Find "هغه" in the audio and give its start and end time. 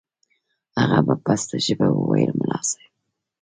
0.79-0.99